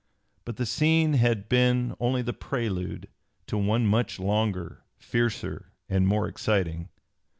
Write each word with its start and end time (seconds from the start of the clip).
But 0.45 0.55
the 0.57 0.65
scene 0.65 1.13
had 1.13 1.47
been 1.47 1.93
only 1.99 2.23
the 2.23 2.33
prelude 2.33 3.07
to 3.45 3.55
one 3.55 3.85
much 3.85 4.19
longer, 4.19 4.83
fiercer, 4.97 5.73
and 5.87 6.07
more 6.07 6.27
exciting. 6.27 6.89